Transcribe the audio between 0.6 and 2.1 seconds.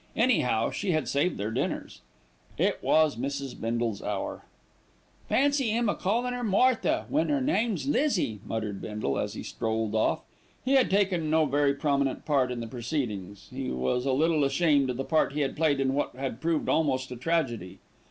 she had saved their dinners.